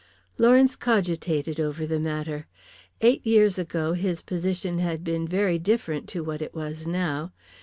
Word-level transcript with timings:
Lawrence 0.39 0.75
cogitated 0.75 1.59
over 1.59 1.85
the 1.85 1.99
matter. 1.99 2.47
Eight 3.01 3.23
years 3.23 3.59
ago 3.59 3.93
his 3.93 4.23
position 4.23 4.79
had 4.79 5.03
been 5.03 5.27
very 5.27 5.59
different 5.59 6.09
to 6.09 6.23
what 6.23 6.41
it 6.41 6.55
was 6.55 6.87
now. 6.87 7.31